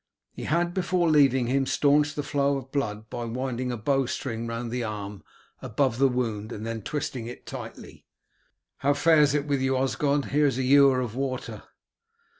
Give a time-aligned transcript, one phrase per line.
[0.33, 4.47] He had before leaving him staunched the flow of blood by winding a bow string
[4.47, 5.23] round the arm
[5.61, 8.07] above the wound and then twisting it tightly.
[8.77, 10.31] "How fares it with you, Osgod?
[10.31, 11.61] Here is a ewer of water."